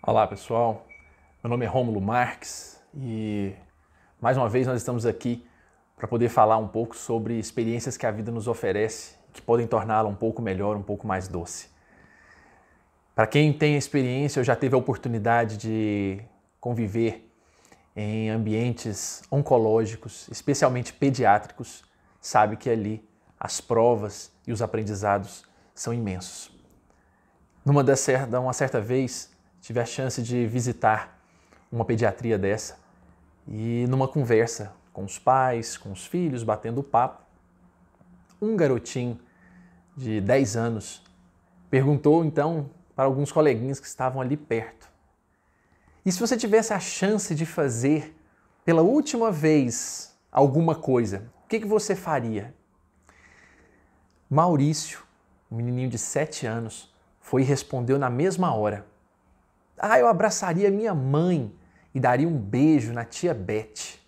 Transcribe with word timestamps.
Olá 0.00 0.28
pessoal, 0.28 0.86
meu 1.42 1.50
nome 1.50 1.66
é 1.66 1.68
Rômulo 1.68 2.00
Marques 2.00 2.80
e 2.94 3.52
mais 4.20 4.36
uma 4.36 4.48
vez 4.48 4.64
nós 4.64 4.76
estamos 4.76 5.04
aqui 5.04 5.44
para 5.96 6.06
poder 6.06 6.28
falar 6.28 6.56
um 6.56 6.68
pouco 6.68 6.96
sobre 6.96 7.36
experiências 7.36 7.96
que 7.96 8.06
a 8.06 8.10
vida 8.12 8.30
nos 8.30 8.46
oferece 8.46 9.16
que 9.32 9.42
podem 9.42 9.66
torná-la 9.66 10.08
um 10.08 10.14
pouco 10.14 10.40
melhor, 10.40 10.76
um 10.76 10.82
pouco 10.82 11.04
mais 11.04 11.26
doce. 11.26 11.68
Para 13.12 13.26
quem 13.26 13.52
tem 13.52 13.76
experiência 13.76 14.38
ou 14.38 14.44
já 14.44 14.54
teve 14.54 14.76
a 14.76 14.78
oportunidade 14.78 15.56
de 15.56 16.22
conviver 16.60 17.28
em 17.96 18.30
ambientes 18.30 19.22
oncológicos, 19.32 20.28
especialmente 20.30 20.92
pediátricos, 20.92 21.82
sabe 22.20 22.56
que 22.56 22.70
ali 22.70 23.04
as 23.38 23.60
provas 23.60 24.32
e 24.46 24.52
os 24.52 24.62
aprendizados 24.62 25.44
são 25.74 25.92
imensos. 25.92 26.56
Numa 27.64 27.84
certa, 27.96 28.38
uma 28.38 28.52
certa 28.52 28.80
vez, 28.80 29.36
tive 29.68 29.80
a 29.80 29.84
chance 29.84 30.22
de 30.22 30.46
visitar 30.46 31.20
uma 31.70 31.84
pediatria 31.84 32.38
dessa 32.38 32.78
e 33.46 33.84
numa 33.90 34.08
conversa 34.08 34.72
com 34.94 35.04
os 35.04 35.18
pais, 35.18 35.76
com 35.76 35.92
os 35.92 36.06
filhos, 36.06 36.42
batendo 36.42 36.82
papo, 36.82 37.22
um 38.40 38.56
garotinho 38.56 39.20
de 39.94 40.22
10 40.22 40.56
anos 40.56 41.02
perguntou 41.68 42.24
então 42.24 42.70
para 42.96 43.04
alguns 43.04 43.30
coleguinhas 43.30 43.78
que 43.78 43.86
estavam 43.86 44.22
ali 44.22 44.38
perto: 44.38 44.88
E 46.02 46.10
se 46.10 46.18
você 46.18 46.34
tivesse 46.34 46.72
a 46.72 46.80
chance 46.80 47.34
de 47.34 47.44
fazer 47.44 48.16
pela 48.64 48.80
última 48.80 49.30
vez 49.30 50.16
alguma 50.32 50.76
coisa, 50.76 51.30
o 51.44 51.46
que, 51.46 51.60
que 51.60 51.66
você 51.66 51.94
faria? 51.94 52.54
Maurício, 54.30 55.00
um 55.52 55.56
menininho 55.56 55.90
de 55.90 55.98
7 55.98 56.46
anos, 56.46 56.90
foi 57.20 57.42
e 57.42 57.44
respondeu 57.44 57.98
na 57.98 58.08
mesma 58.08 58.54
hora: 58.54 58.86
Ah, 59.78 59.98
eu 59.98 60.08
abraçaria 60.08 60.70
minha 60.70 60.94
mãe 60.94 61.52
e 61.94 62.00
daria 62.00 62.28
um 62.28 62.36
beijo 62.36 62.92
na 62.92 63.04
tia 63.04 63.32
Beth. 63.32 63.98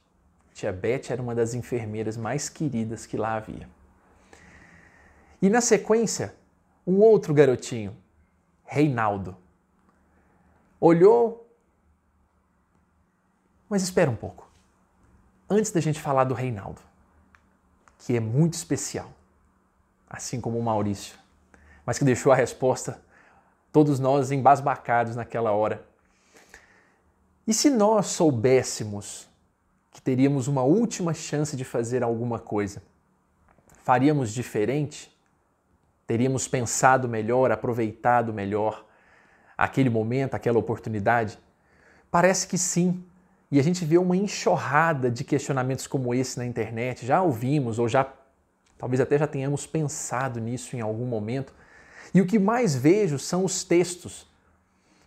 Tia 0.52 0.72
Beth 0.72 1.10
era 1.10 1.22
uma 1.22 1.34
das 1.34 1.54
enfermeiras 1.54 2.16
mais 2.16 2.48
queridas 2.48 3.06
que 3.06 3.16
lá 3.16 3.34
havia. 3.34 3.68
E 5.40 5.48
na 5.48 5.60
sequência, 5.60 6.34
um 6.86 6.98
outro 7.00 7.32
garotinho, 7.32 7.96
Reinaldo. 8.64 9.36
Olhou. 10.80 11.48
Mas 13.68 13.82
espera 13.82 14.10
um 14.10 14.16
pouco. 14.16 14.50
Antes 15.48 15.70
da 15.70 15.80
gente 15.80 16.00
falar 16.00 16.24
do 16.24 16.34
Reinaldo, 16.34 16.80
que 17.98 18.16
é 18.16 18.20
muito 18.20 18.54
especial, 18.54 19.10
assim 20.08 20.40
como 20.40 20.58
o 20.58 20.62
Maurício, 20.62 21.18
mas 21.84 21.98
que 21.98 22.04
deixou 22.04 22.32
a 22.32 22.36
resposta 22.36 23.00
todos 23.72 23.98
nós 23.98 24.30
embasbacados 24.30 25.16
naquela 25.16 25.52
hora. 25.52 25.84
E 27.46 27.54
se 27.54 27.70
nós 27.70 28.06
soubéssemos 28.06 29.28
que 29.90 30.00
teríamos 30.00 30.46
uma 30.46 30.62
última 30.62 31.12
chance 31.12 31.56
de 31.56 31.64
fazer 31.64 32.02
alguma 32.02 32.38
coisa, 32.38 32.82
faríamos 33.82 34.32
diferente? 34.32 35.10
Teríamos 36.06 36.46
pensado 36.46 37.08
melhor, 37.08 37.50
aproveitado 37.50 38.32
melhor 38.32 38.86
aquele 39.56 39.90
momento, 39.90 40.34
aquela 40.34 40.58
oportunidade? 40.58 41.38
Parece 42.10 42.46
que 42.46 42.58
sim. 42.58 43.04
E 43.50 43.58
a 43.58 43.62
gente 43.62 43.84
vê 43.84 43.98
uma 43.98 44.16
enxurrada 44.16 45.10
de 45.10 45.24
questionamentos 45.24 45.86
como 45.86 46.14
esse 46.14 46.38
na 46.38 46.46
internet. 46.46 47.04
Já 47.04 47.20
ouvimos 47.20 47.78
ou 47.78 47.88
já 47.88 48.12
talvez 48.78 49.00
até 49.00 49.18
já 49.18 49.26
tenhamos 49.26 49.66
pensado 49.66 50.40
nisso 50.40 50.76
em 50.76 50.80
algum 50.80 51.04
momento. 51.04 51.52
E 52.12 52.20
o 52.20 52.26
que 52.26 52.38
mais 52.38 52.74
vejo 52.74 53.18
são 53.18 53.44
os 53.44 53.64
textos 53.64 54.26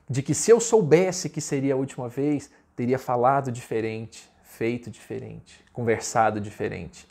de 0.09 0.21
que 0.21 0.33
se 0.33 0.51
eu 0.51 0.59
soubesse 0.59 1.29
que 1.29 1.41
seria 1.41 1.73
a 1.73 1.77
última 1.77 2.07
vez, 2.07 2.49
teria 2.75 2.99
falado 2.99 3.51
diferente, 3.51 4.29
feito 4.43 4.89
diferente, 4.89 5.63
conversado 5.71 6.39
diferente. 6.39 7.07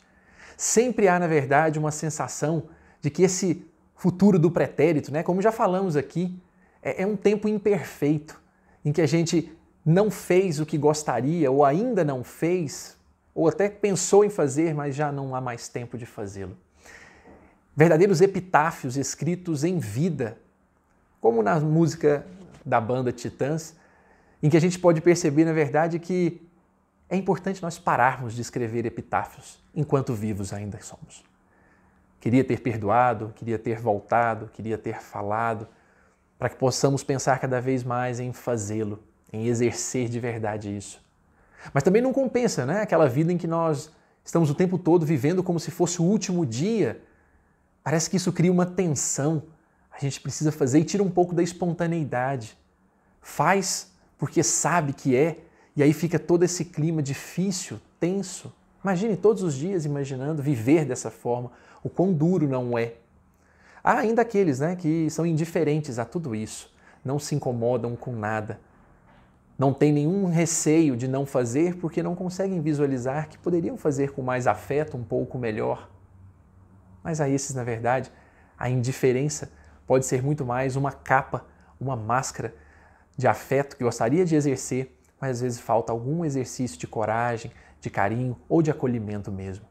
Sempre 0.55 1.07
há, 1.07 1.19
na 1.19 1.27
verdade, 1.27 1.79
uma 1.79 1.91
sensação 1.91 2.63
de 3.01 3.09
que 3.09 3.23
esse 3.23 3.65
futuro 3.95 4.39
do 4.39 4.51
pretérito, 4.51 5.11
né? 5.11 5.23
Como 5.23 5.41
já 5.41 5.51
falamos 5.51 5.95
aqui, 5.95 6.35
é, 6.81 7.03
é 7.03 7.07
um 7.07 7.15
tempo 7.15 7.47
imperfeito 7.47 8.41
em 8.83 8.91
que 8.91 9.01
a 9.01 9.05
gente 9.05 9.51
não 9.85 10.09
fez 10.09 10.59
o 10.59 10.65
que 10.65 10.77
gostaria 10.77 11.51
ou 11.51 11.65
ainda 11.65 12.03
não 12.03 12.23
fez, 12.23 12.97
ou 13.33 13.47
até 13.47 13.69
pensou 13.69 14.23
em 14.23 14.29
fazer, 14.29 14.73
mas 14.73 14.95
já 14.95 15.11
não 15.11 15.35
há 15.35 15.41
mais 15.41 15.67
tempo 15.67 15.97
de 15.97 16.05
fazê-lo. 16.05 16.57
Verdadeiros 17.75 18.21
epitáfios 18.21 18.97
escritos 18.97 19.63
em 19.63 19.79
vida, 19.79 20.37
como 21.19 21.41
na 21.41 21.59
música 21.59 22.25
da 22.65 22.79
banda 22.79 23.11
Titãs, 23.11 23.75
em 24.41 24.49
que 24.49 24.57
a 24.57 24.61
gente 24.61 24.77
pode 24.77 25.01
perceber, 25.01 25.45
na 25.45 25.53
verdade, 25.53 25.97
que 25.97 26.47
é 27.09 27.15
importante 27.15 27.61
nós 27.61 27.79
pararmos 27.79 28.33
de 28.33 28.41
escrever 28.41 28.85
epitáfios 28.85 29.59
enquanto 29.73 30.13
vivos 30.13 30.53
ainda 30.53 30.79
somos. 30.81 31.23
Queria 32.19 32.43
ter 32.43 32.61
perdoado, 32.61 33.33
queria 33.35 33.59
ter 33.59 33.79
voltado, 33.79 34.49
queria 34.53 34.77
ter 34.77 35.01
falado, 35.01 35.67
para 36.37 36.49
que 36.49 36.55
possamos 36.55 37.03
pensar 37.03 37.39
cada 37.39 37.59
vez 37.59 37.83
mais 37.83 38.19
em 38.19 38.33
fazê-lo, 38.33 39.03
em 39.31 39.47
exercer 39.47 40.09
de 40.09 40.19
verdade 40.19 40.75
isso. 40.75 41.01
Mas 41.73 41.83
também 41.83 42.01
não 42.01 42.11
compensa, 42.11 42.65
né? 42.65 42.81
Aquela 42.81 43.07
vida 43.07 43.31
em 43.31 43.37
que 43.37 43.47
nós 43.47 43.91
estamos 44.23 44.49
o 44.49 44.55
tempo 44.55 44.77
todo 44.77 45.05
vivendo 45.05 45.43
como 45.43 45.59
se 45.59 45.71
fosse 45.71 46.01
o 46.01 46.05
último 46.05 46.45
dia. 46.45 47.01
Parece 47.83 48.09
que 48.09 48.17
isso 48.17 48.31
cria 48.31 48.51
uma 48.51 48.65
tensão. 48.65 49.43
A 49.91 49.99
gente 49.99 50.21
precisa 50.21 50.51
fazer 50.51 50.79
e 50.79 50.83
tira 50.83 51.03
um 51.03 51.09
pouco 51.11 51.35
da 51.35 51.43
espontaneidade. 51.43 52.57
Faz 53.21 53.91
porque 54.17 54.41
sabe 54.41 54.93
que 54.93 55.15
é, 55.15 55.39
e 55.75 55.83
aí 55.83 55.91
fica 55.91 56.17
todo 56.17 56.43
esse 56.43 56.63
clima 56.63 57.03
difícil, 57.03 57.79
tenso. 57.99 58.53
Imagine 58.83 59.17
todos 59.17 59.43
os 59.43 59.53
dias 59.53 59.85
imaginando 59.85 60.41
viver 60.41 60.85
dessa 60.85 61.11
forma, 61.11 61.51
o 61.83 61.89
quão 61.89 62.13
duro 62.13 62.47
não 62.47 62.77
é. 62.77 62.93
Há 63.83 63.97
ainda 63.97 64.21
aqueles 64.21 64.59
né, 64.59 64.75
que 64.77 65.09
são 65.09 65.25
indiferentes 65.25 65.99
a 65.99 66.05
tudo 66.05 66.33
isso, 66.33 66.73
não 67.03 67.19
se 67.19 67.35
incomodam 67.35 67.97
com 67.97 68.13
nada, 68.13 68.59
não 69.57 69.73
têm 69.73 69.91
nenhum 69.91 70.25
receio 70.27 70.95
de 70.95 71.07
não 71.07 71.25
fazer 71.25 71.75
porque 71.75 72.01
não 72.01 72.15
conseguem 72.15 72.61
visualizar 72.61 73.27
que 73.27 73.37
poderiam 73.37 73.77
fazer 73.77 74.11
com 74.11 74.21
mais 74.21 74.47
afeto, 74.47 74.95
um 74.95 75.03
pouco 75.03 75.37
melhor. 75.37 75.89
Mas 77.03 77.19
a 77.19 77.27
esses, 77.27 77.53
na 77.53 77.63
verdade, 77.63 78.11
a 78.57 78.69
indiferença 78.69 79.51
pode 79.85 80.05
ser 80.05 80.23
muito 80.23 80.45
mais 80.45 80.75
uma 80.75 80.91
capa, 80.91 81.45
uma 81.79 81.95
máscara 81.95 82.55
de 83.17 83.27
afeto 83.27 83.75
que 83.75 83.83
gostaria 83.83 84.25
de 84.25 84.35
exercer, 84.35 84.97
mas 85.19 85.31
às 85.31 85.41
vezes 85.41 85.59
falta 85.59 85.91
algum 85.91 86.23
exercício 86.23 86.79
de 86.79 86.87
coragem, 86.87 87.51
de 87.81 87.89
carinho 87.89 88.37
ou 88.47 88.61
de 88.61 88.71
acolhimento 88.71 89.31
mesmo. 89.31 89.65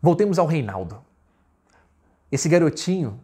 Voltemos 0.00 0.38
ao 0.38 0.46
Reinaldo. 0.46 1.04
Esse 2.32 2.48
garotinho 2.48 3.20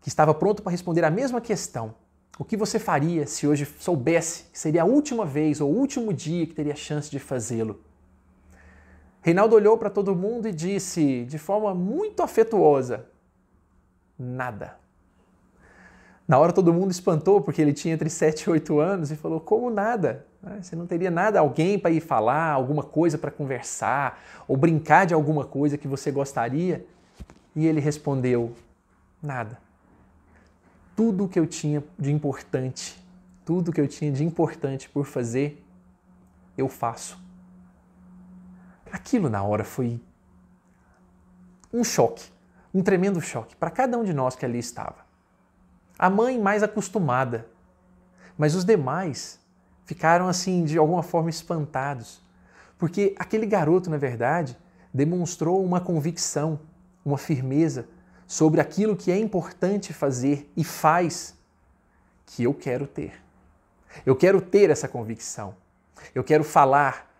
que 0.00 0.08
estava 0.08 0.34
pronto 0.34 0.62
para 0.62 0.72
responder 0.72 1.04
a 1.04 1.10
mesma 1.10 1.40
questão. 1.40 1.94
O 2.38 2.44
que 2.44 2.56
você 2.56 2.78
faria 2.78 3.26
se 3.26 3.46
hoje 3.46 3.66
soubesse 3.78 4.44
que 4.52 4.58
seria 4.58 4.82
a 4.82 4.84
última 4.84 5.24
vez 5.24 5.60
ou 5.60 5.72
o 5.72 5.76
último 5.76 6.12
dia 6.12 6.46
que 6.46 6.54
teria 6.54 6.74
chance 6.74 7.10
de 7.10 7.18
fazê-lo? 7.18 7.80
Reinaldo 9.24 9.56
olhou 9.56 9.78
para 9.78 9.88
todo 9.88 10.14
mundo 10.14 10.46
e 10.46 10.52
disse, 10.52 11.24
de 11.24 11.38
forma 11.38 11.74
muito 11.74 12.22
afetuosa: 12.22 13.06
Nada. 14.18 14.76
Na 16.28 16.38
hora 16.38 16.52
todo 16.52 16.74
mundo 16.74 16.90
espantou, 16.90 17.40
porque 17.40 17.62
ele 17.62 17.72
tinha 17.72 17.94
entre 17.94 18.10
7 18.10 18.42
e 18.42 18.50
8 18.50 18.78
anos, 18.78 19.10
e 19.10 19.16
falou: 19.16 19.40
Como 19.40 19.70
nada? 19.70 20.26
Né? 20.42 20.58
Você 20.60 20.76
não 20.76 20.86
teria 20.86 21.10
nada, 21.10 21.40
alguém 21.40 21.78
para 21.78 21.90
ir 21.90 22.02
falar, 22.02 22.50
alguma 22.50 22.82
coisa 22.82 23.16
para 23.16 23.30
conversar, 23.30 24.22
ou 24.46 24.58
brincar 24.58 25.06
de 25.06 25.14
alguma 25.14 25.46
coisa 25.46 25.78
que 25.78 25.88
você 25.88 26.10
gostaria? 26.10 26.84
E 27.56 27.66
ele 27.66 27.80
respondeu: 27.80 28.52
Nada. 29.22 29.56
Tudo 30.94 31.26
que 31.28 31.40
eu 31.40 31.46
tinha 31.46 31.82
de 31.98 32.12
importante, 32.12 33.02
tudo 33.42 33.72
que 33.72 33.80
eu 33.80 33.88
tinha 33.88 34.12
de 34.12 34.22
importante 34.22 34.86
por 34.90 35.06
fazer, 35.06 35.64
eu 36.58 36.68
faço. 36.68 37.23
Aquilo 38.94 39.28
na 39.28 39.42
hora 39.42 39.64
foi 39.64 40.00
um 41.72 41.82
choque, 41.82 42.30
um 42.72 42.80
tremendo 42.80 43.20
choque 43.20 43.56
para 43.56 43.68
cada 43.68 43.98
um 43.98 44.04
de 44.04 44.14
nós 44.14 44.36
que 44.36 44.44
ali 44.44 44.60
estava. 44.60 45.04
A 45.98 46.08
mãe 46.08 46.40
mais 46.40 46.62
acostumada, 46.62 47.44
mas 48.38 48.54
os 48.54 48.64
demais 48.64 49.40
ficaram 49.84 50.28
assim 50.28 50.62
de 50.62 50.78
alguma 50.78 51.02
forma 51.02 51.28
espantados, 51.28 52.22
porque 52.78 53.16
aquele 53.18 53.46
garoto, 53.46 53.90
na 53.90 53.96
verdade, 53.96 54.56
demonstrou 54.92 55.64
uma 55.64 55.80
convicção, 55.80 56.60
uma 57.04 57.18
firmeza 57.18 57.88
sobre 58.28 58.60
aquilo 58.60 58.94
que 58.94 59.10
é 59.10 59.18
importante 59.18 59.92
fazer 59.92 60.48
e 60.56 60.62
faz 60.62 61.36
que 62.26 62.44
eu 62.44 62.54
quero 62.54 62.86
ter. 62.86 63.20
Eu 64.06 64.14
quero 64.14 64.40
ter 64.40 64.70
essa 64.70 64.86
convicção. 64.86 65.56
Eu 66.14 66.22
quero 66.22 66.44
falar 66.44 67.12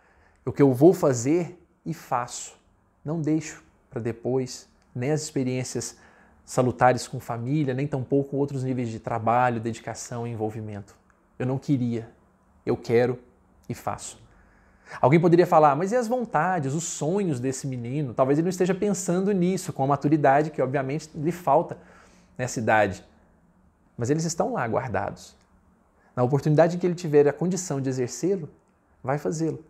o 0.46 0.52
que 0.52 0.62
eu 0.62 0.72
vou 0.72 0.94
fazer 0.94 1.58
e 1.84 1.92
faço. 1.92 2.56
Não 3.04 3.20
deixo 3.20 3.62
para 3.90 4.00
depois 4.00 4.68
nem 4.94 5.10
as 5.10 5.22
experiências 5.22 5.96
salutares 6.44 7.08
com 7.08 7.18
família, 7.18 7.74
nem 7.74 7.86
tampouco 7.86 8.36
outros 8.36 8.62
níveis 8.62 8.88
de 8.88 8.98
trabalho, 8.98 9.60
dedicação 9.60 10.26
e 10.26 10.30
envolvimento. 10.30 10.94
Eu 11.38 11.46
não 11.46 11.58
queria. 11.58 12.08
Eu 12.64 12.76
quero 12.76 13.18
e 13.68 13.74
faço. 13.74 14.22
Alguém 15.00 15.18
poderia 15.18 15.46
falar, 15.46 15.74
mas 15.74 15.92
e 15.92 15.96
as 15.96 16.06
vontades, 16.06 16.74
os 16.74 16.84
sonhos 16.84 17.40
desse 17.40 17.66
menino? 17.66 18.14
Talvez 18.14 18.38
ele 18.38 18.44
não 18.44 18.50
esteja 18.50 18.74
pensando 18.74 19.32
nisso 19.32 19.72
com 19.72 19.82
a 19.82 19.86
maturidade 19.86 20.50
que, 20.50 20.60
obviamente, 20.60 21.10
lhe 21.14 21.32
falta 21.32 21.78
nessa 22.36 22.58
idade. 22.60 23.04
Mas 23.96 24.10
eles 24.10 24.24
estão 24.24 24.52
lá 24.52 24.66
guardados. 24.66 25.34
Na 26.14 26.22
oportunidade 26.22 26.78
que 26.78 26.86
ele 26.86 26.94
tiver 26.94 27.26
a 27.26 27.32
condição 27.32 27.80
de 27.80 27.88
exercê-lo, 27.88 28.48
vai 29.02 29.18
fazê-lo. 29.18 29.64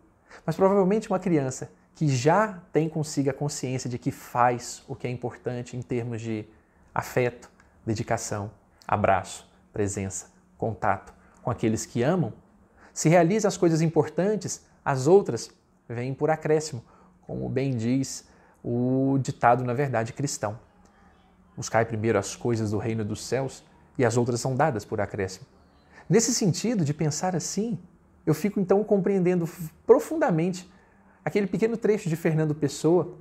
Mas 0.45 0.55
provavelmente 0.55 1.09
uma 1.09 1.19
criança 1.19 1.71
que 1.95 2.09
já 2.09 2.61
tem 2.73 2.89
consigo 2.89 3.29
a 3.29 3.33
consciência 3.33 3.89
de 3.89 3.97
que 3.97 4.11
faz 4.11 4.83
o 4.85 4.95
que 4.95 5.07
é 5.07 5.09
importante 5.09 5.77
em 5.77 5.81
termos 5.81 6.21
de 6.21 6.45
afeto, 6.93 7.49
dedicação, 7.85 8.51
abraço, 8.85 9.49
presença, 9.71 10.27
contato 10.57 11.13
com 11.41 11.49
aqueles 11.49 11.85
que 11.85 12.03
amam, 12.03 12.33
se 12.93 13.07
realiza 13.07 13.47
as 13.47 13.55
coisas 13.55 13.81
importantes, 13.81 14.65
as 14.83 15.07
outras 15.07 15.49
vêm 15.87 16.13
por 16.13 16.29
acréscimo, 16.29 16.83
como 17.21 17.47
bem 17.47 17.75
diz 17.75 18.27
o 18.63 19.17
ditado, 19.21 19.63
na 19.63 19.73
verdade, 19.73 20.11
cristão. 20.11 20.59
Buscai 21.55 21.85
primeiro 21.85 22.19
as 22.19 22.35
coisas 22.35 22.71
do 22.71 22.77
reino 22.77 23.05
dos 23.05 23.23
céus 23.23 23.63
e 23.97 24.03
as 24.03 24.17
outras 24.17 24.41
são 24.41 24.55
dadas 24.55 24.83
por 24.83 24.99
acréscimo. 24.99 25.45
Nesse 26.09 26.33
sentido 26.33 26.83
de 26.83 26.93
pensar 26.93 27.35
assim, 27.35 27.79
eu 28.25 28.33
fico 28.33 28.59
então 28.59 28.83
compreendendo 28.83 29.47
profundamente 29.85 30.69
aquele 31.25 31.47
pequeno 31.47 31.75
trecho 31.75 32.07
de 32.07 32.15
Fernando 32.15 32.53
Pessoa, 32.53 33.15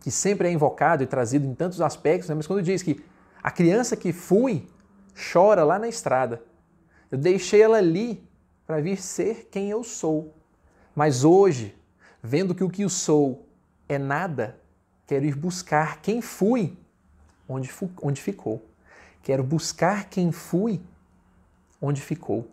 que 0.00 0.10
sempre 0.10 0.48
é 0.48 0.50
invocado 0.50 1.02
e 1.02 1.06
trazido 1.06 1.46
em 1.46 1.54
tantos 1.54 1.82
aspectos, 1.82 2.30
né? 2.30 2.34
mas 2.34 2.46
quando 2.46 2.62
diz 2.62 2.82
que 2.82 3.04
a 3.42 3.50
criança 3.50 3.94
que 3.94 4.12
fui 4.12 4.66
chora 5.32 5.62
lá 5.62 5.78
na 5.78 5.88
estrada, 5.88 6.42
eu 7.10 7.18
deixei 7.18 7.60
ela 7.60 7.76
ali 7.76 8.26
para 8.66 8.80
vir 8.80 8.96
ser 8.96 9.48
quem 9.50 9.70
eu 9.70 9.84
sou. 9.84 10.34
Mas 10.94 11.24
hoje, 11.24 11.76
vendo 12.22 12.54
que 12.54 12.64
o 12.64 12.70
que 12.70 12.82
eu 12.82 12.88
sou 12.88 13.46
é 13.88 13.98
nada, 13.98 14.58
quero 15.06 15.24
ir 15.26 15.34
buscar 15.34 16.00
quem 16.00 16.20
fui, 16.22 16.76
onde, 17.48 17.70
onde 18.02 18.20
ficou. 18.20 18.64
Quero 19.22 19.42
buscar 19.42 20.08
quem 20.08 20.32
fui, 20.32 20.80
onde 21.80 22.00
ficou. 22.00 22.48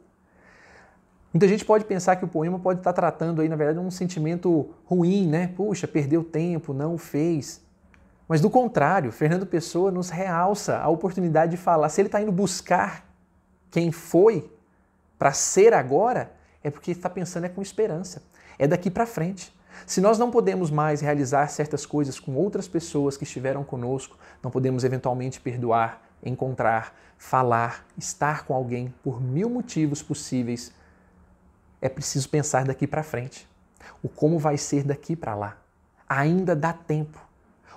Muita 1.35 1.49
gente 1.49 1.65
pode 1.65 1.83
pensar 1.83 2.15
que 2.15 2.23
o 2.23 2.29
poema 2.29 2.57
pode 2.57 2.79
estar 2.79 2.93
tratando 2.93 3.41
aí, 3.41 3.49
na 3.49 3.57
verdade, 3.57 3.77
um 3.77 3.91
sentimento 3.91 4.73
ruim, 4.85 5.27
né? 5.27 5.47
Puxa, 5.47 5.85
perdeu 5.85 6.23
tempo, 6.23 6.73
não 6.73 6.93
o 6.93 6.97
fez. 6.97 7.61
Mas 8.25 8.39
do 8.39 8.49
contrário, 8.49 9.11
Fernando 9.11 9.45
Pessoa 9.45 9.91
nos 9.91 10.09
realça 10.09 10.77
a 10.77 10.87
oportunidade 10.87 11.51
de 11.51 11.57
falar. 11.57 11.89
Se 11.89 11.99
ele 11.99 12.07
está 12.07 12.21
indo 12.21 12.31
buscar 12.31 13.05
quem 13.69 13.91
foi 13.91 14.49
para 15.19 15.33
ser 15.33 15.73
agora, 15.73 16.31
é 16.63 16.71
porque 16.71 16.91
está 16.91 17.09
pensando 17.09 17.47
é 17.47 17.49
com 17.49 17.61
esperança. 17.61 18.23
É 18.57 18.65
daqui 18.65 18.89
para 18.89 19.05
frente. 19.05 19.53
Se 19.85 19.99
nós 19.99 20.17
não 20.17 20.31
podemos 20.31 20.71
mais 20.71 21.01
realizar 21.01 21.49
certas 21.49 21.85
coisas 21.85 22.17
com 22.17 22.33
outras 22.35 22.65
pessoas 22.65 23.17
que 23.17 23.25
estiveram 23.25 23.61
conosco, 23.61 24.17
não 24.41 24.49
podemos 24.49 24.85
eventualmente 24.85 25.41
perdoar, 25.41 26.01
encontrar, 26.23 26.95
falar, 27.17 27.85
estar 27.97 28.45
com 28.45 28.53
alguém 28.53 28.93
por 29.03 29.21
mil 29.21 29.49
motivos 29.49 30.01
possíveis 30.01 30.71
é 31.81 31.89
preciso 31.89 32.29
pensar 32.29 32.65
daqui 32.65 32.87
para 32.87 33.03
frente. 33.03 33.47
O 34.01 34.09
como 34.09 34.39
vai 34.39 34.57
ser 34.57 34.83
daqui 34.83 35.15
para 35.15 35.35
lá. 35.35 35.57
Ainda 36.07 36.55
dá 36.55 36.73
tempo. 36.73 37.19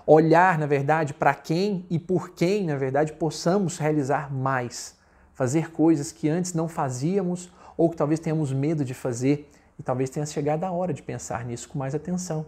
Olhar, 0.06 0.58
na 0.58 0.66
verdade, 0.66 1.12
para 1.12 1.34
quem 1.34 1.84
e 1.90 1.98
por 1.98 2.30
quem, 2.30 2.66
na 2.66 2.76
verdade, 2.76 3.12
possamos 3.12 3.78
realizar 3.78 4.32
mais. 4.32 4.96
Fazer 5.34 5.70
coisas 5.70 6.12
que 6.12 6.28
antes 6.28 6.54
não 6.54 6.68
fazíamos 6.68 7.50
ou 7.76 7.90
que 7.90 7.96
talvez 7.96 8.18
tenhamos 8.18 8.52
medo 8.52 8.84
de 8.84 8.94
fazer 8.94 9.50
e 9.78 9.82
talvez 9.82 10.10
tenha 10.10 10.26
chegado 10.26 10.64
a 10.64 10.70
hora 10.70 10.92
de 10.92 11.02
pensar 11.02 11.44
nisso 11.44 11.68
com 11.68 11.78
mais 11.78 11.94
atenção. 11.94 12.44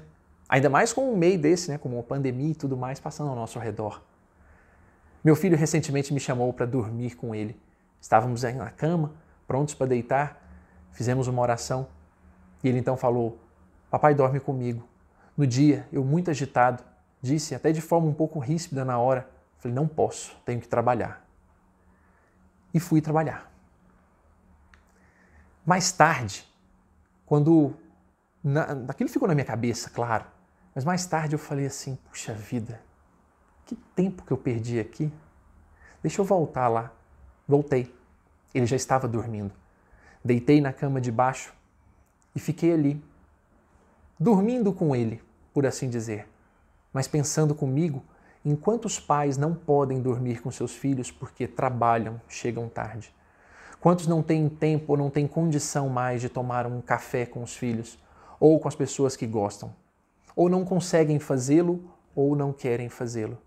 Ainda 0.49 0.69
mais 0.69 0.93
com 0.93 1.12
um 1.12 1.17
meio 1.17 1.38
desse, 1.38 1.70
né, 1.70 1.79
como 1.79 1.99
a 1.99 2.03
pandemia 2.03 2.50
e 2.50 2.55
tudo 2.55 2.76
mais 2.76 2.99
passando 2.99 3.31
ao 3.31 3.37
nosso 3.37 3.58
redor. 3.58 4.03
Meu 5.23 5.37
filho 5.37 5.56
recentemente 5.56 6.12
me 6.12 6.19
chamou 6.19 6.53
para 6.53 6.67
dormir 6.67 7.14
com 7.14 7.35
ele. 7.35 7.56
Estávamos 8.00 8.44
aí 8.44 8.55
na 8.55 8.70
cama, 8.70 9.12
prontos 9.46 9.75
para 9.75 9.87
deitar, 9.87 10.40
Fizemos 10.93 11.27
uma 11.27 11.41
oração 11.41 11.89
e 12.63 12.69
ele 12.69 12.79
então 12.79 12.97
falou: 12.97 13.39
Papai 13.91 14.15
dorme 14.15 14.41
comigo. 14.41 14.87
No 15.37 15.47
dia, 15.47 15.87
eu 15.93 16.05
muito 16.05 16.31
agitado, 16.31 16.83
disse, 17.21 17.55
até 17.55 17.73
de 17.73 17.81
forma 17.81 18.07
um 18.07 18.15
pouco 18.15 18.39
ríspida 18.39 18.85
na 18.85 18.99
hora: 18.99 19.29
Falei, 19.59 19.75
não 19.75 19.87
posso, 19.87 20.37
tenho 20.45 20.61
que 20.61 20.69
trabalhar. 20.69 21.27
E 22.73 22.81
fui 22.81 23.01
trabalhar. 23.01 23.51
Mais 25.65 25.93
tarde, 25.93 26.47
quando. 27.27 27.75
Na, 28.43 28.63
aquilo 28.89 29.11
ficou 29.11 29.29
na 29.29 29.35
minha 29.35 29.45
cabeça, 29.45 29.91
claro, 29.91 30.25
mas 30.75 30.85
mais 30.85 31.05
tarde 31.07 31.35
eu 31.35 31.39
falei 31.39 31.67
assim: 31.67 31.97
puxa 32.09 32.33
vida, 32.33 32.81
que 33.67 33.77
tempo 33.77 34.25
que 34.25 34.33
eu 34.33 34.39
perdi 34.39 34.81
aqui. 34.81 35.13
Deixa 36.03 36.21
eu 36.21 36.25
voltar 36.25 36.69
lá. 36.69 36.91
Voltei. 37.47 37.95
Ele 38.55 38.67
já 38.67 38.77
estava 38.77 39.07
dormindo. 39.07 39.53
Deitei 40.25 40.61
na 40.61 40.72
cama 40.72 41.00
de 41.00 41.11
baixo 41.11 41.55
e 42.34 42.40
fiquei 42.40 42.72
ali, 42.72 43.02
dormindo 44.19 44.72
com 44.72 44.94
ele, 44.94 45.22
por 45.52 45.64
assim 45.67 45.88
dizer, 45.88 46.28
mas 46.93 47.08
pensando 47.08 47.55
comigo 47.55 48.05
em 48.44 48.55
quantos 48.55 48.99
pais 48.99 49.37
não 49.37 49.55
podem 49.55 50.00
dormir 50.00 50.43
com 50.43 50.50
seus 50.50 50.75
filhos 50.75 51.11
porque 51.11 51.46
trabalham, 51.46 52.20
chegam 52.28 52.69
tarde. 52.69 53.14
Quantos 53.81 54.06
não 54.06 54.22
têm 54.22 54.49
tempo 54.49 54.93
ou 54.93 54.99
não 54.99 55.08
têm 55.08 55.26
condição 55.26 55.88
mais 55.88 56.20
de 56.20 56.28
tomar 56.28 56.67
um 56.67 56.81
café 56.81 57.25
com 57.25 57.43
os 57.43 57.56
filhos 57.56 57.99
ou 58.38 58.58
com 58.61 58.69
as 58.69 58.75
pessoas 58.75 59.17
que 59.17 59.26
gostam, 59.26 59.75
ou 60.34 60.49
não 60.49 60.64
conseguem 60.64 61.19
fazê-lo 61.19 61.90
ou 62.14 62.34
não 62.34 62.52
querem 62.52 62.88
fazê-lo. 62.88 63.38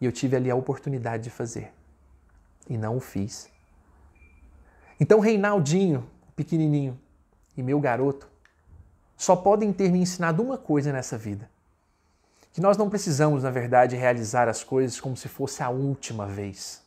E 0.00 0.04
eu 0.04 0.12
tive 0.12 0.36
ali 0.36 0.50
a 0.50 0.54
oportunidade 0.54 1.24
de 1.24 1.30
fazer 1.30 1.72
e 2.68 2.76
não 2.76 2.96
o 2.96 3.00
fiz. 3.00 3.50
Então, 4.98 5.20
Reinaldinho, 5.20 6.08
pequenininho, 6.34 6.98
e 7.56 7.62
meu 7.62 7.80
garoto, 7.80 8.28
só 9.16 9.34
podem 9.34 9.72
ter 9.72 9.90
me 9.90 9.98
ensinado 9.98 10.42
uma 10.42 10.58
coisa 10.58 10.92
nessa 10.92 11.16
vida: 11.16 11.50
que 12.52 12.60
nós 12.60 12.76
não 12.76 12.88
precisamos, 12.88 13.42
na 13.42 13.50
verdade, 13.50 13.96
realizar 13.96 14.48
as 14.48 14.62
coisas 14.62 15.00
como 15.00 15.16
se 15.16 15.28
fosse 15.28 15.62
a 15.62 15.68
última 15.68 16.26
vez, 16.26 16.82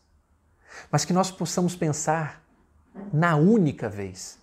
mas 0.91 1.05
que 1.05 1.13
nós 1.13 1.31
possamos 1.31 1.75
pensar 1.75 2.43
na 3.13 3.35
única 3.35 3.87
vez. 3.89 4.37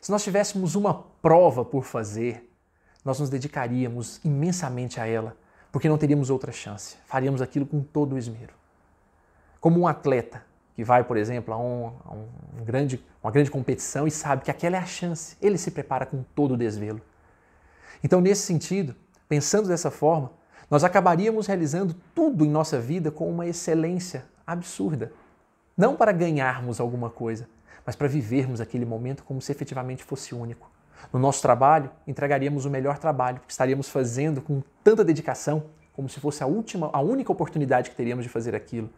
Se 0.00 0.10
nós 0.10 0.24
tivéssemos 0.24 0.74
uma 0.74 0.94
prova 0.94 1.64
por 1.64 1.84
fazer, 1.84 2.48
nós 3.04 3.18
nos 3.20 3.28
dedicaríamos 3.28 4.20
imensamente 4.24 5.00
a 5.00 5.06
ela, 5.06 5.36
porque 5.70 5.88
não 5.88 5.98
teríamos 5.98 6.30
outra 6.30 6.52
chance. 6.52 6.96
Faríamos 7.06 7.42
aquilo 7.42 7.66
com 7.66 7.82
todo 7.82 8.14
o 8.14 8.18
esmero. 8.18 8.54
Como 9.60 9.80
um 9.80 9.86
atleta 9.86 10.42
que 10.80 10.84
vai, 10.84 11.04
por 11.04 11.18
exemplo, 11.18 11.52
a, 11.52 11.58
um, 11.58 11.92
a 12.06 12.14
um 12.14 12.64
grande, 12.64 13.04
uma 13.22 13.30
grande 13.30 13.50
competição 13.50 14.06
e 14.06 14.10
sabe 14.10 14.42
que 14.42 14.50
aquela 14.50 14.76
é 14.76 14.78
a 14.78 14.86
chance, 14.86 15.36
ele 15.38 15.58
se 15.58 15.70
prepara 15.70 16.06
com 16.06 16.22
todo 16.34 16.54
o 16.54 16.56
desvelo. 16.56 17.02
Então, 18.02 18.18
nesse 18.18 18.46
sentido, 18.46 18.96
pensando 19.28 19.68
dessa 19.68 19.90
forma, 19.90 20.32
nós 20.70 20.82
acabaríamos 20.82 21.46
realizando 21.46 21.94
tudo 22.14 22.46
em 22.46 22.48
nossa 22.48 22.80
vida 22.80 23.10
com 23.10 23.28
uma 23.28 23.46
excelência 23.46 24.24
absurda. 24.46 25.12
Não 25.76 25.94
para 25.94 26.12
ganharmos 26.12 26.80
alguma 26.80 27.10
coisa, 27.10 27.46
mas 27.84 27.94
para 27.94 28.08
vivermos 28.08 28.58
aquele 28.58 28.86
momento 28.86 29.22
como 29.22 29.42
se 29.42 29.52
efetivamente 29.52 30.02
fosse 30.02 30.34
único. 30.34 30.70
No 31.12 31.20
nosso 31.20 31.42
trabalho, 31.42 31.90
entregaríamos 32.06 32.64
o 32.64 32.70
melhor 32.70 32.96
trabalho, 32.96 33.40
porque 33.40 33.52
estaríamos 33.52 33.90
fazendo 33.90 34.40
com 34.40 34.62
tanta 34.82 35.04
dedicação, 35.04 35.64
como 35.92 36.08
se 36.08 36.18
fosse 36.20 36.42
a 36.42 36.46
última, 36.46 36.88
a 36.90 37.02
única 37.02 37.30
oportunidade 37.30 37.90
que 37.90 37.96
teríamos 37.96 38.24
de 38.24 38.30
fazer 38.30 38.54
aquilo. 38.54 38.88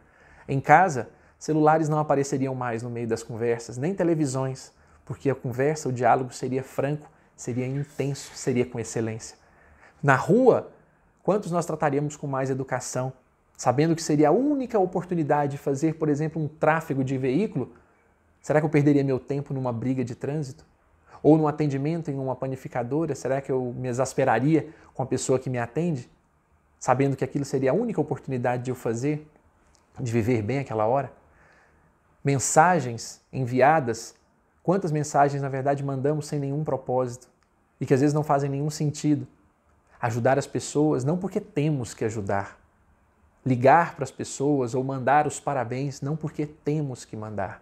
Em 0.47 0.61
casa, 0.61 1.11
Celulares 1.43 1.89
não 1.89 1.99
apareceriam 1.99 2.55
mais 2.55 2.85
no 2.85 2.89
meio 2.89 3.09
das 3.09 3.25
conversas, 3.25 3.77
nem 3.77 3.93
televisões, 3.93 4.71
porque 5.05 5.29
a 5.29 5.35
conversa, 5.35 5.89
o 5.89 5.93
diálogo 5.93 6.33
seria 6.33 6.63
franco, 6.63 7.11
seria 7.35 7.67
intenso, 7.67 8.31
seria 8.33 8.65
com 8.65 8.79
excelência. 8.79 9.37
Na 10.01 10.15
rua, 10.15 10.71
quantos 11.21 11.51
nós 11.51 11.67
trataríamos 11.67 12.15
com 12.15 12.29
mais 12.29 12.49
educação, 12.49 13.13
sabendo 13.57 13.97
que 13.97 14.03
seria 14.05 14.29
a 14.29 14.31
única 14.31 14.79
oportunidade 14.79 15.51
de 15.51 15.59
fazer, 15.59 15.95
por 15.97 16.09
exemplo, 16.09 16.41
um 16.41 16.47
tráfego 16.47 17.03
de 17.03 17.19
veículo? 17.19 17.73
Será 18.41 18.61
que 18.61 18.67
eu 18.67 18.71
perderia 18.71 19.03
meu 19.03 19.19
tempo 19.19 19.53
numa 19.53 19.73
briga 19.73 20.05
de 20.05 20.15
trânsito? 20.15 20.65
Ou 21.25 21.37
num 21.37 21.49
atendimento 21.49 22.09
em 22.09 22.21
uma 22.21 22.37
panificadora? 22.37 23.17
Será 23.17 23.41
que 23.41 23.51
eu 23.51 23.75
me 23.77 23.89
exasperaria 23.89 24.69
com 24.95 25.03
a 25.03 25.07
pessoa 25.07 25.41
que 25.41 25.51
me 25.51 25.59
atende? 25.59 26.09
Sabendo 26.79 27.17
que 27.17 27.25
aquilo 27.25 27.45
seria 27.45 27.73
a 27.73 27.75
única 27.75 28.01
oportunidade 28.01 28.63
de 28.63 28.71
eu 28.71 28.77
fazer, 28.77 29.29
de 29.99 30.13
viver 30.13 30.41
bem 30.41 30.61
aquela 30.61 30.87
hora? 30.87 31.21
Mensagens 32.25 33.21
enviadas, 33.33 34.15
quantas 34.63 34.93
mensagens 34.93 35.43
na 35.43 35.49
verdade 35.49 35.83
mandamos 35.83 36.27
sem 36.27 36.39
nenhum 36.39 36.63
propósito 36.63 37.29
e 37.81 37.87
que 37.87 37.93
às 37.93 38.01
vezes 38.01 38.15
não 38.15 38.23
fazem 38.23 38.49
nenhum 38.49 38.71
sentido. 38.71 39.27
Ajudar 40.01 40.39
as 40.39 40.47
pessoas 40.47 41.05
não 41.05 41.19
porque 41.19 41.41
temos 41.41 41.95
que 41.95 42.05
ajudar. 42.05 42.59
Ligar 43.45 43.97
para 43.97 44.05
as 44.05 44.11
pessoas 44.11 44.75
ou 44.75 44.85
mandar 44.85 45.27
os 45.27 45.41
parabéns 45.41 46.01
não 46.01 46.17
porque 46.17 46.47
temos 46.47 47.05
que 47.05 47.17
mandar, 47.17 47.61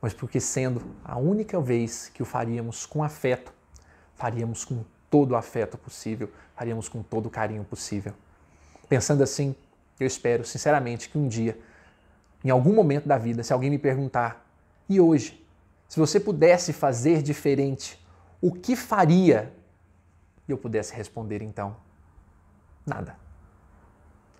mas 0.00 0.12
porque 0.12 0.40
sendo 0.40 0.82
a 1.04 1.16
única 1.16 1.60
vez 1.60 2.10
que 2.12 2.20
o 2.20 2.26
faríamos 2.26 2.84
com 2.84 3.02
afeto, 3.02 3.52
faríamos 4.16 4.64
com 4.64 4.84
todo 5.08 5.30
o 5.32 5.36
afeto 5.36 5.78
possível, 5.78 6.28
faríamos 6.56 6.88
com 6.88 7.00
todo 7.00 7.26
o 7.26 7.30
carinho 7.30 7.62
possível. 7.62 8.12
Pensando 8.88 9.22
assim, 9.22 9.54
eu 10.00 10.06
espero 10.06 10.44
sinceramente 10.44 11.08
que 11.08 11.16
um 11.16 11.28
dia, 11.28 11.56
em 12.44 12.50
algum 12.50 12.74
momento 12.74 13.08
da 13.08 13.16
vida, 13.16 13.42
se 13.42 13.52
alguém 13.52 13.70
me 13.70 13.78
perguntar, 13.78 14.46
e 14.88 15.00
hoje, 15.00 15.44
se 15.88 15.98
você 15.98 16.20
pudesse 16.20 16.72
fazer 16.72 17.22
diferente, 17.22 17.98
o 18.40 18.52
que 18.52 18.76
faria? 18.76 19.52
E 20.46 20.52
eu 20.52 20.58
pudesse 20.58 20.94
responder 20.94 21.40
então, 21.40 21.76
nada. 22.84 23.16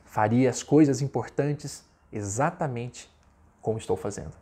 Faria 0.05 0.51
as 0.51 0.63
coisas 0.63 1.01
importantes 1.01 1.85
exatamente 2.13 3.11
como 3.63 3.79
estou 3.79 3.97
fazendo. 3.97 4.33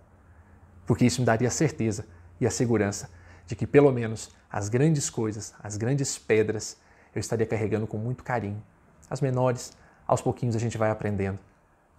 Porque 0.85 1.07
isso 1.07 1.21
me 1.21 1.27
daria 1.27 1.47
a 1.47 1.51
certeza 1.51 2.05
e 2.41 2.47
a 2.47 2.51
segurança 2.51 3.09
de 3.47 3.55
que 3.55 3.67
pelo 3.67 3.93
menos 3.93 4.35
as 4.51 4.69
grandes 4.69 5.09
coisas, 5.09 5.55
as 5.63 5.77
grandes 5.77 6.19
pedras, 6.19 6.77
eu 7.15 7.21
estaria 7.21 7.47
carregando 7.47 7.87
com 7.87 7.97
muito 7.97 8.25
carinho. 8.25 8.63
As 9.09 9.21
menores, 9.21 9.73
aos 10.07 10.21
pouquinhos 10.21 10.57
a 10.57 10.59
gente 10.59 10.77
vai 10.77 10.91
aprendendo. 10.91 11.39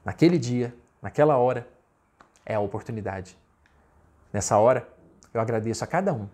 Naquele 0.03 0.37
dia, 0.37 0.75
naquela 1.03 1.37
hora, 1.37 1.67
é 2.45 2.55
a 2.55 2.61
oportunidade. 2.61 3.37
Nessa 4.31 4.57
hora, 4.57 4.87
eu 5.33 5.41
agradeço 5.41 5.83
a 5.83 5.87
cada 5.87 6.13
um 6.13 6.29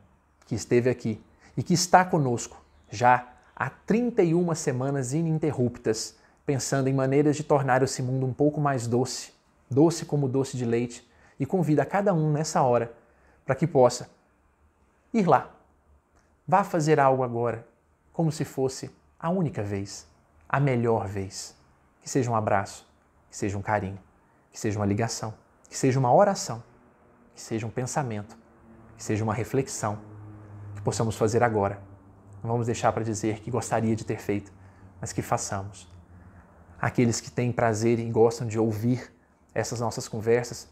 que 0.46 0.54
esteve 0.54 0.90
aqui 0.90 1.22
e 1.58 1.64
que 1.64 1.74
está 1.74 2.06
conosco 2.06 2.64
já 2.90 3.28
há 3.56 3.70
31 3.70 4.54
semanas 4.54 5.12
ininterruptas, 5.12 6.16
pensando 6.46 6.88
em 6.88 6.94
maneiras 6.94 7.36
de 7.36 7.44
tornar 7.44 7.82
esse 7.82 8.02
mundo 8.02 8.26
um 8.26 8.34
pouco 8.34 8.62
mais 8.62 8.88
doce, 8.88 9.34
doce 9.70 10.06
como 10.06 10.30
doce 10.30 10.56
de 10.56 10.66
leite, 10.66 11.08
e 11.40 11.46
convida 11.46 11.82
a 11.82 11.86
cada 11.86 12.14
um 12.14 12.32
nessa 12.32 12.62
hora 12.62 12.94
para 13.46 13.56
que 13.56 13.66
possa 13.66 14.10
ir 15.14 15.28
lá. 15.28 15.52
Vá 16.48 16.64
fazer 16.64 17.00
algo 17.00 17.24
agora, 17.24 17.68
como 18.14 18.32
se 18.32 18.46
fosse 18.46 18.92
a 19.20 19.30
única 19.30 19.64
vez, 19.64 20.08
a 20.48 20.60
melhor 20.60 21.08
vez. 21.08 21.56
Que 22.02 22.10
seja 22.10 22.30
um 22.30 22.36
abraço, 22.36 22.88
que 23.30 23.38
seja 23.38 23.58
um 23.58 23.62
carinho, 23.62 24.00
que 24.52 24.60
seja 24.60 24.80
uma 24.80 24.86
ligação, 24.86 25.34
que 25.70 25.78
seja 25.78 26.00
uma 26.00 26.14
oração, 26.14 26.64
que 27.36 27.42
seja 27.42 27.66
um 27.66 27.70
pensamento, 27.70 28.38
que 28.98 29.04
seja 29.04 29.24
uma 29.24 29.34
reflexão, 29.34 30.00
que 30.76 30.82
possamos 30.82 31.16
fazer 31.16 31.44
agora. 31.44 31.82
Não 32.44 32.50
vamos 32.52 32.66
deixar 32.66 32.92
para 32.92 33.04
dizer 33.04 33.40
que 33.40 33.52
gostaria 33.52 33.96
de 33.96 34.06
ter 34.06 34.20
feito, 34.20 34.52
mas 35.00 35.14
que 35.14 35.22
façamos. 35.22 35.88
Aqueles 36.80 37.20
que 37.20 37.30
têm 37.30 37.52
prazer 37.52 38.00
e 38.00 38.10
gostam 38.10 38.48
de 38.48 38.58
ouvir 38.58 39.14
essas 39.54 39.80
nossas 39.80 40.08
conversas, 40.08 40.70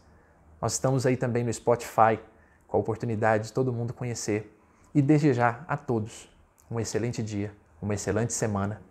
nós 0.60 0.72
estamos 0.72 1.06
aí 1.06 1.16
também 1.16 1.44
no 1.44 1.52
Spotify, 1.52 2.18
com 2.66 2.76
a 2.76 2.80
oportunidade 2.80 3.48
de 3.48 3.52
todo 3.52 3.72
mundo 3.72 3.94
conhecer 3.94 4.58
e 4.94 5.00
desejar 5.00 5.64
a 5.68 5.76
todos 5.76 6.28
um 6.70 6.78
excelente 6.78 7.22
dia, 7.22 7.54
uma 7.80 7.94
excelente 7.94 8.32
semana 8.32 8.82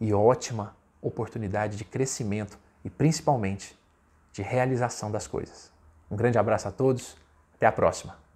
e 0.00 0.12
ótima 0.12 0.76
oportunidade 1.02 1.76
de 1.76 1.84
crescimento 1.84 2.58
e 2.84 2.90
principalmente 2.90 3.78
de 4.38 4.42
realização 4.42 5.10
das 5.10 5.26
coisas. 5.26 5.72
Um 6.08 6.14
grande 6.14 6.38
abraço 6.38 6.68
a 6.68 6.70
todos, 6.70 7.16
até 7.56 7.66
a 7.66 7.72
próxima! 7.72 8.27